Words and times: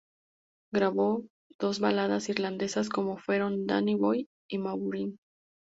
Grabó 0.73 1.27
dos 1.59 1.79
baladas 1.79 2.27
irlandesas 2.29 2.89
como 2.89 3.19
fueron 3.19 3.67
"Danny 3.67 3.93
Boy" 3.93 4.27
y 4.49 4.57
"Maureen". 4.57 5.19